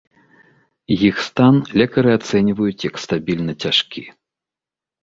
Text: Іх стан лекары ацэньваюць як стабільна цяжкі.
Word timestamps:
Іх 1.07 1.15
стан 1.27 1.55
лекары 1.81 2.11
ацэньваюць 2.19 2.81
як 2.89 2.95
стабільна 3.07 3.53
цяжкі. 3.67 4.01